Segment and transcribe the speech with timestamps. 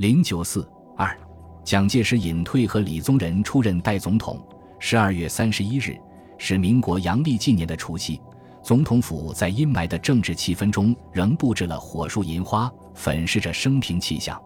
[0.00, 1.14] 零九四二，
[1.62, 4.42] 蒋介石隐退和李宗仁出任代总统。
[4.78, 5.94] 十二月三十一日
[6.38, 8.18] 是民国阳历纪年的除夕，
[8.62, 14.40] 总统府在阴霾的政治气氛中仍布置了火树银花，粉饰着生平气象。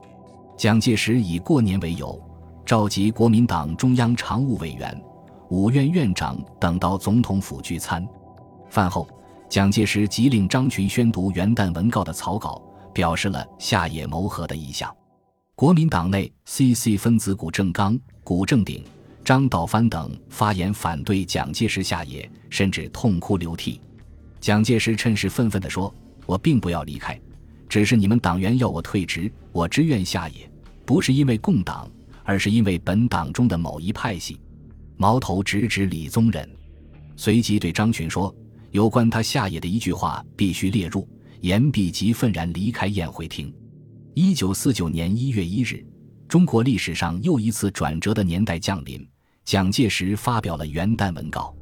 [0.56, 2.21] 蒋介石以过年为由，
[2.66, 5.00] 召集国民党中央常务委员、
[5.50, 8.05] 五院院长等到总统府聚餐。
[8.68, 9.07] 饭后，
[9.48, 12.61] 蒋介石即令张群宣读元旦文告的草稿，
[12.93, 14.93] 表示了下野谋和的意向。
[15.57, 18.82] 国民党内，CC 分子谷正刚、谷正鼎、
[19.25, 23.80] 张道藩等发言反对蒋介石下野，甚至痛哭流涕。
[24.40, 25.94] 蒋介石趁势愤愤地说
[26.27, 27.17] ：“我并不要离开，
[27.68, 30.50] 只是你们党员要我退职，我只愿下野，
[30.85, 31.89] 不是因为共党，
[32.25, 34.41] 而是因为本党中的某一派系。”
[34.98, 36.50] 矛头直指李宗仁，
[37.14, 38.34] 随即对张群说
[38.72, 41.08] ：“有关他下野的一句话必须列入。”
[41.42, 43.55] 言毕，即愤然离开宴会厅。
[44.17, 45.84] 一九四九年一月一日，
[46.28, 49.05] 中国历史上又一次转折的年代降临。
[49.45, 51.52] 蒋介石发表了元旦文告。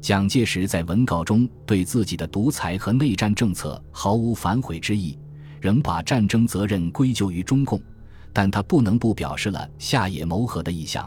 [0.00, 5.18] 蒋介石在文告中对自己的独裁和内战政策毫无反悔之意，
[5.60, 7.78] 仍把战争责任归咎于中共。
[8.32, 11.06] 但他不能不表示了下野谋和的意向。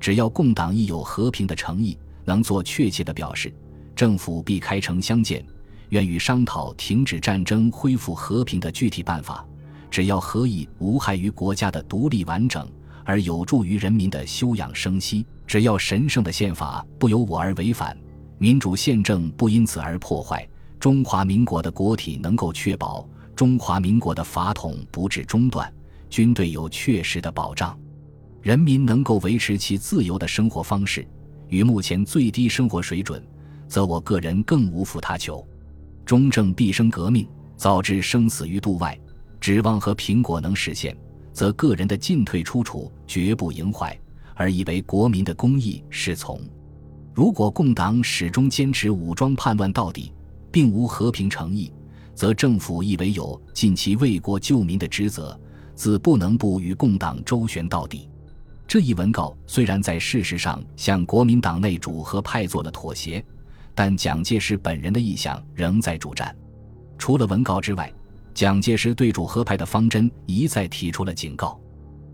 [0.00, 3.52] 只要共党亦有和平的诚意，能做确切的表示，
[3.94, 5.44] 政府必开诚相见，
[5.90, 9.46] 愿与商讨停止战争、恢复和平的具体办法。
[9.90, 12.70] 只要何以无害于国家的独立完整，
[13.04, 17.96] 而有助于人民的休养生息；只要神圣的宪法不由我而违反，
[18.38, 25.70] 民主宪政不因此而破坏，中华民国的国体能够确保，中华民国的法统不致中断，
[26.08, 27.76] 军队有确实的保障，
[28.40, 31.06] 人民能够维持其自由的生活方式
[31.48, 33.22] 与目前最低生活水准，
[33.66, 35.44] 则我个人更无负他求。
[36.06, 38.96] 中正毕生革命，早知生死于度外。
[39.40, 40.94] 指望和苹果能实现，
[41.32, 43.98] 则个人的进退出处绝不营坏，
[44.34, 46.38] 而以为国民的公义是从。
[47.14, 50.12] 如果共党始终坚持武装叛乱到底，
[50.52, 51.72] 并无和平诚意，
[52.14, 55.38] 则政府亦唯有尽其为国救民的职责，
[55.74, 58.08] 自不能不与共党周旋到底。
[58.68, 63.24] 这一文告虽然在事实上向国民党内主和派做了妥协，
[63.74, 66.36] 但蒋介石本人的意向仍在主战。
[66.98, 67.90] 除了文告之外。
[68.40, 71.60] 蒋介石对主和派的方针一再提出了警告。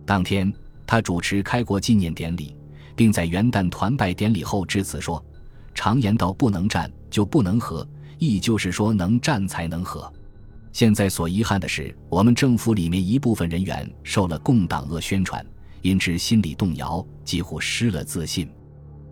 [0.05, 0.53] 当天，
[0.85, 2.57] 他主持开国纪念典礼，
[2.97, 5.25] 并在元旦团拜典礼后致辞说
[5.73, 7.89] ：“常言道，不能战就不能和，
[8.19, 10.13] 亦就是说，能战才能和。
[10.73, 15.47] 现在所遗憾的是，我们政府里面一部分人员受了共党恶宣传，
[15.83, 18.51] 因之心理动摇，几乎失了自信。”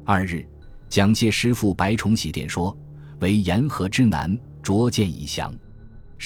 [0.04, 0.44] 二日，
[0.88, 2.76] 蒋介石赴白崇禧殿说
[3.22, 5.54] ：“为言和之难，拙见以详。”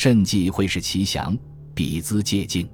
[0.01, 1.37] 甚计会是其祥，
[1.75, 2.71] 彼兹借镜。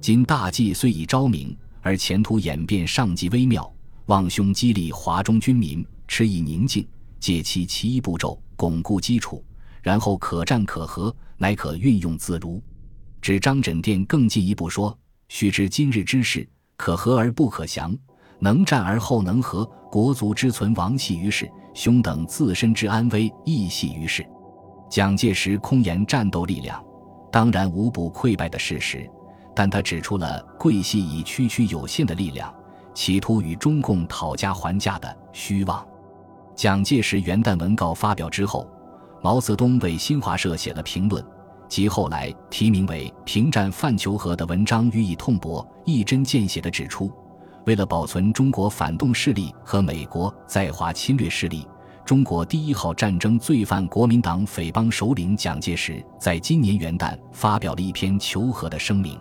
[0.00, 3.72] 今大计虽已昭明，而前途演变尚极微妙。
[4.06, 6.84] 望兄激励华中军民，持以宁静，
[7.20, 9.44] 借其其一步骤，巩固基础，
[9.80, 12.60] 然后可战可和，乃可运用自如。
[13.22, 14.98] 指张枕殿更进一步说：
[15.28, 17.96] 须知今日之事，可和而不可降，
[18.40, 24.26] 能战而后能和，国族之存亡系于世，兄等自身之安危亦系于世。
[24.88, 26.82] 蒋介石空言战斗力量，
[27.30, 29.08] 当然无不溃败的事实，
[29.54, 32.54] 但他指出了桂系以区区有限的力量，
[32.94, 35.86] 企图与中共讨价还价的虚妄。
[36.54, 38.66] 蒋介石元旦文告发表之后，
[39.22, 41.22] 毛泽东为新华社写了评论，
[41.68, 47.12] 及后来题名为《平战范求和》的文章予以痛驳，一针见血地指出，
[47.66, 51.66] 为了保存中国反动势力和美国在华侵略势力。
[52.06, 59.18] 中国第一号战争罪犯国民党匪帮首领蒋介石在今年元旦发表了一篇求和的声明。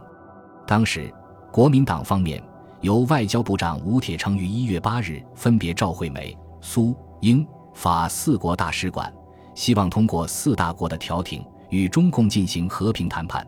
[0.67, 1.11] 当时，
[1.51, 2.39] 国民党方面
[2.81, 7.43] 由外交部长吴铁城于一月八日分别召会美、苏、英、
[7.73, 9.11] 法四国大使馆，
[9.55, 13.45] 希望通过四大国的调停与中共进行和平谈判。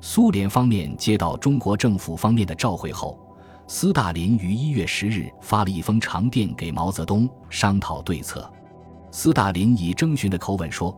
[0.00, 3.18] 苏联方面接到中国政府方面的召会后，
[3.66, 8.48] 斯大林于一月十日发了一封长电给毛泽东，商讨对策。
[9.10, 10.96] 斯大林以征询的口吻说：“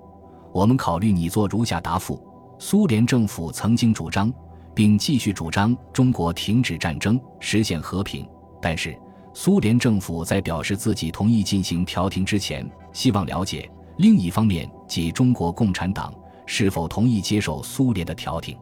[0.52, 2.20] 我们考虑拟作如下答复：
[2.58, 4.32] 苏联政府曾经主张，
[4.74, 8.28] 并继续主张中国停止战争，实现和平。
[8.60, 8.98] 但是，
[9.32, 16.12] 苏联政府在表示自己同意进行调停之前，希望了解另一方面即中国共产党
[16.46, 18.58] 是否同意接受苏联的调停。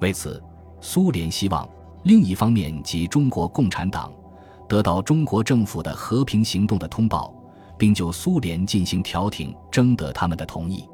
[0.00, 0.40] 为此，
[0.80, 1.68] 苏联希望
[2.04, 4.12] 另一方面即中国共产党
[4.68, 7.34] 得到中国政府的和平行动的通报。”
[7.78, 10.88] 并就苏联进行调停，征得他们的同意。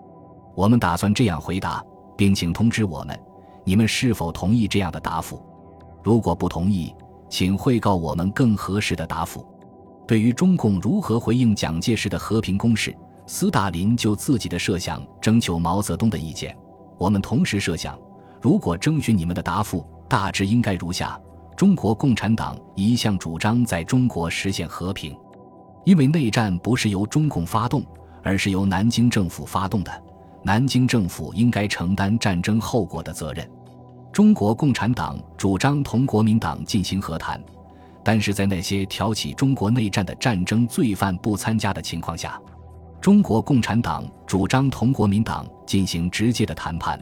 [0.55, 1.85] 我们打算这样回答，
[2.17, 3.19] 并请通知我们，
[3.65, 5.43] 你们是否同意这样的答复？
[6.03, 6.95] 如果不同意，
[7.29, 9.47] 请汇告我们更合适的答复。
[10.07, 12.95] 对于中共如何回应蒋介石的和平攻势，
[13.27, 16.55] 斯大林就自己的设想征求毛泽东的意见。
[16.99, 17.99] 我们同时设想，
[18.41, 21.19] 如果征询你们的答复，大致应该如下：
[21.57, 25.17] 中国共产党一向主张在中国实现和平，
[25.85, 27.85] 因为内战不是由中共发动，
[28.23, 30.03] 而是由南京政府发动的，
[30.43, 33.49] 南京政府应该承担战争后果的责任。
[34.13, 37.43] 中国共产党主张同国民党进行和谈。
[38.05, 42.37] 但是在那些挑起中国内战的战争罪犯不参加的情况下，
[43.01, 47.01] 中国共产党主张同国民党进行直接的谈判，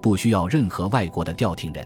[0.00, 1.84] 不需要任何外国的调停人。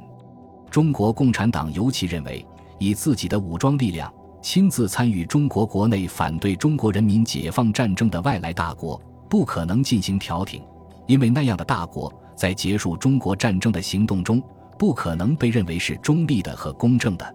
[0.70, 2.46] 中国共产党尤其认为，
[2.78, 10.62] 以自己的武装力量亲自参与中国国内反对中国人民解放战争的外来大国不可能进行调停，
[11.06, 14.42] 因为那样的大国在结束中国战争的行动中
[14.78, 17.34] 不可能被认为是中立的和公正的。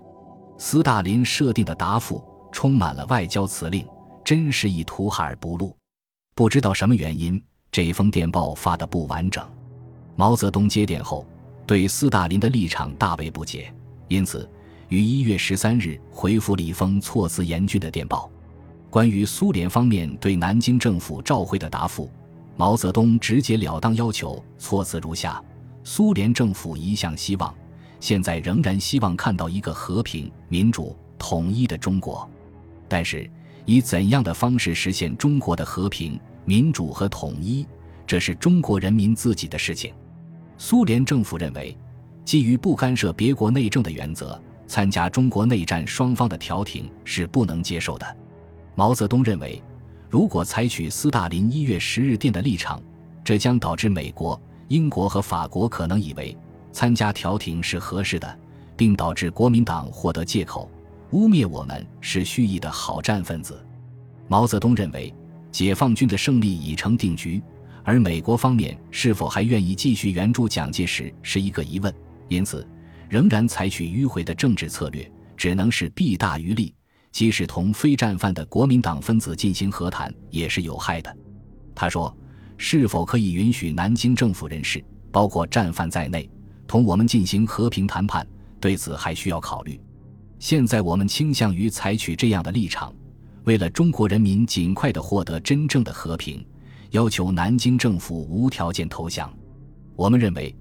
[0.57, 3.85] 斯大林设定的答复充满了外交辞令，
[4.23, 5.75] 真是一图哈而不露。
[6.33, 7.41] 不知道什么原因，
[7.71, 9.45] 这封电报发的不完整。
[10.15, 11.25] 毛泽东接电后，
[11.67, 13.71] 对斯大林的立场大为不解，
[14.07, 14.49] 因此
[14.89, 18.29] 于一月十三日回复了一封措辞严峻的电报。
[18.89, 22.09] 关于苏联方面对南京政府召会的答复，
[22.55, 25.43] 毛泽东直截了当要求措辞如下：
[25.83, 27.53] 苏联政府一向希望。
[27.99, 32.29] 现在仍然希望看到一个和平、民主、统一的中国，
[32.87, 33.29] 但是
[33.65, 37.65] 以怎样的方式实现中国的和平、民主和统一，
[38.05, 39.91] 这是中国人民自己的事情。
[40.57, 41.75] 苏联政府认为，
[42.23, 48.17] 基于不干涉别国内政的原则，参加中国内战双方的调停是不能接受的。
[48.75, 49.61] 毛泽东认为，
[50.09, 52.81] 如果采取斯大林一月十日电的立场，
[53.23, 56.35] 这将导致美国、英国和法国可能以为。
[56.71, 58.37] 参加调停是合适的，
[58.75, 60.69] 并导致国民党获得借口
[61.11, 63.65] 污蔑我们是蓄意的好战分子。
[64.27, 65.13] 毛泽东认为，
[65.53, 67.41] 解放军的胜利已成定局，
[67.85, 71.93] 而美国方面是否还愿意继续援助蒋介石是一个疑问。
[72.27, 72.67] 因此，
[73.09, 76.73] 仍然采取迂回的政治策略，只能是弊大于利。
[77.11, 81.17] 即使同非战犯的国民党分子进行和谈，也是有害的。
[81.73, 82.13] 他说
[82.57, 86.29] ：“是否可以允许南京政府人士，包括战犯在内？”
[86.67, 88.27] 同我们进行和平谈判，
[88.59, 89.79] 对此还需要考虑。
[90.39, 92.93] 现在我们倾向于采取这样的立场，
[93.43, 96.45] 为了中国人民尽快的获得真正的和平，
[96.91, 99.31] 要求南京政府无条件投降。
[99.95, 100.53] 我们认为，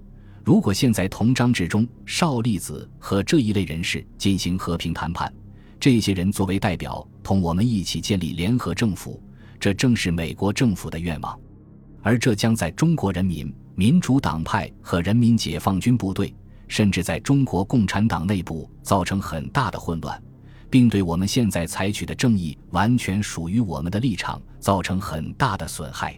[0.45, 5.33] 如果现在同张治中、邵力子和这一类人士进行和平谈判，
[5.79, 9.19] 这些人作为代表同我们一起建立联合政府，
[9.59, 11.35] 这正是美国政府的愿望，
[12.03, 13.51] 而这将在中国人民。
[13.77, 16.33] 民主党派和人民解放军部队，
[16.69, 20.23] 甚至在中国共产党内部造成很大的混乱，
[20.69, 26.17] 并对我们现在采取的正义完全属于我们的立场造成很大的损害。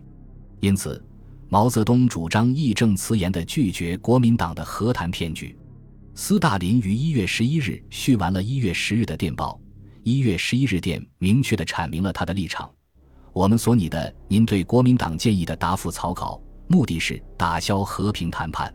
[0.60, 1.04] 因此，
[1.50, 5.58] 毛泽东主张义正辞严地拒绝国民党的和谈骗局。
[6.14, 9.58] 斯大林于一月十一日续完了一月十日的电报，
[10.04, 12.70] 一月十一日电明确地阐明了他的立场：
[13.32, 16.42] 我们所拟的您对国民党建议的答复草稿。
[16.70, 18.74] 目的是打消和平谈判，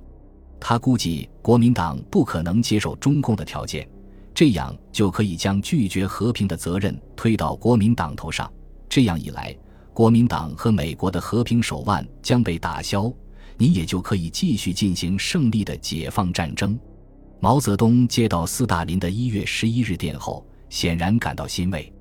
[0.58, 3.86] 他估计国民党不可能接受中共的条件，
[4.32, 8.50] 这样就可以将拒绝和平的责任推到国民党头上。
[8.88, 9.54] 这样一来，
[9.92, 13.12] 国民党和美国的和平手腕将被打消，
[13.56, 16.78] 你也就可以继续进行胜利的解放战争。
[17.40, 21.92] 毛泽东接到斯大林的一月十一日电后，显然感到欣慰。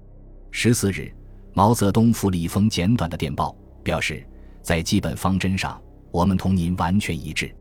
[0.51, 1.13] 十四日，
[1.53, 4.25] 毛泽东复了一封简短的电报，表示。
[4.63, 5.81] 在基本方针上，
[6.11, 7.51] 我们同您完全一致。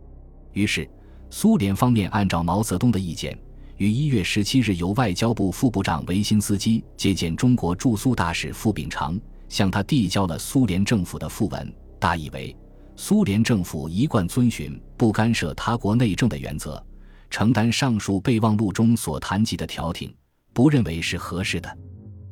[0.52, 0.86] 于是，
[1.30, 3.34] 苏联方面按照毛泽东的意见，
[3.78, 9.18] 于一月十七日由外交部副部长维辛斯基接见中国驻苏大使傅秉常，
[9.50, 12.56] 向他递交了苏联政府的复文，大意为：
[12.96, 16.82] 苏联政府一贯遵循不干涉他国内政的原则，
[17.28, 20.14] 承担上述备忘录中所谈及的调停，
[20.54, 21.78] 不认为是合适的。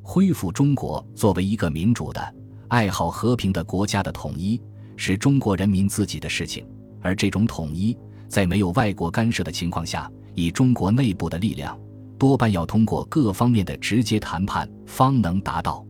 [0.01, 2.35] 恢复中国作为一个民主的。
[2.69, 4.61] 爱好和平的国家的统一
[4.95, 6.67] 是中国人民自己的事情，
[7.01, 7.97] 而这种统一
[8.29, 11.79] 在没有外国干涉的情况下，以中国内部的力量，
[12.19, 15.83] 多半要通过各方面的直接谈判方能达到。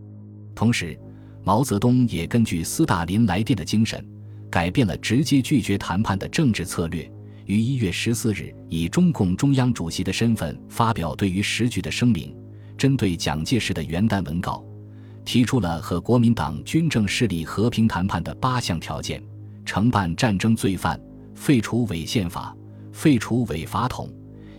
[0.55, 0.97] 同时，
[1.49, 4.07] 毛泽东也根据斯大林来电的精神，
[4.51, 7.11] 改变了直接拒绝谈判的政治策略，
[7.47, 12.37] 于一月十四日以中共中央主席的身份发表对于时局的声明，
[12.77, 14.63] 针对蒋介石的元旦文稿。
[15.25, 19.23] 提出了和国民党军政势力和平谈判的八项条件：
[19.65, 21.01] 惩办战争罪犯，
[21.35, 22.55] 废除伪宪法，
[22.93, 24.13] 废除伪法统，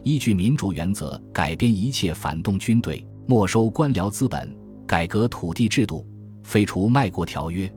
[0.04, 4.52] 依据民主原则改编一切反动军队，没收官僚资本，
[4.88, 6.04] 改革土地制度，
[6.50, 7.72] 废除卖国条约，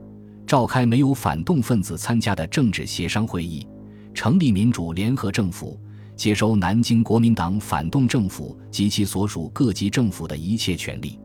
[0.47, 3.67] 召开没有反动分子参加的政治协商会议，
[4.15, 5.79] 成立民主联合政府，
[6.15, 11.19] 接收南京国民党反动政府及其所属各级政府的一切权利。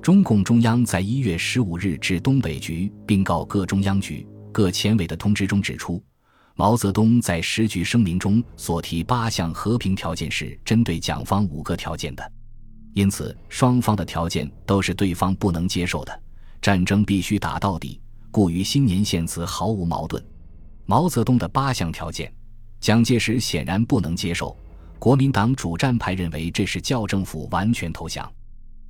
[0.00, 6.02] 中共中央在一月十五日至东北局并告各中央局、各前委的通知中指出。
[6.54, 12.32] 毛泽东在时局声明中所提八项和平条件是针对蒋方五个条件的，
[12.94, 16.22] 因此双方的条件都是对方不能接受的，
[16.60, 20.24] 战争必须打到底，故于新年献词毫无矛盾。
[20.84, 22.32] 毛泽东的八项条件，
[22.80, 24.56] 蒋介石显然不能接受，
[24.98, 28.30] 国民党主战派认为这是叫政府完全投降，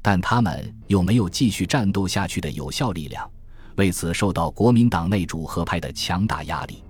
[0.02, 3.28] 但他们又没有继续战斗下去的有效力量，
[3.76, 6.82] 为此受到国民党内主和派的强大压力。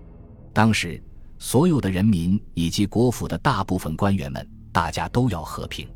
[0.52, 1.02] 当时，
[1.38, 5.88] 所有的人民以及国府的大部分官员们，大家都要和平。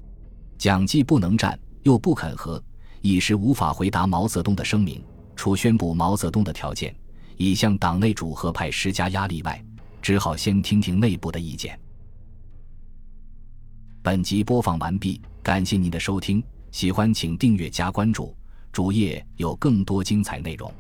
[0.58, 2.62] 蒋既不能战，又不肯和，
[3.00, 5.02] 一时无法回答毛泽东的声明。
[5.37, 6.95] 除宣布毛泽东的条件，
[7.38, 9.64] 以向党内主和派施加压力外，
[10.02, 11.80] 只好先听听内部的意见。
[14.02, 18.37] 本集播放完毕，感谢您的收听，喜欢请订阅加关注，
[18.71, 20.71] 主页有更多精彩内容。